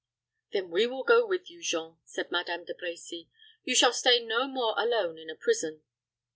"Then 0.51 0.71
we 0.71 0.87
will 0.87 1.03
go 1.03 1.27
with 1.27 1.51
you, 1.51 1.61
Jean," 1.61 1.97
said 2.05 2.31
Madame 2.31 2.65
De 2.65 2.73
Brecy. 2.73 3.29
"You 3.63 3.75
shall 3.75 3.93
stay 3.93 4.19
no 4.19 4.47
more 4.47 4.73
alone 4.75 5.19
in 5.19 5.29
a 5.29 5.35
prison." 5.35 5.83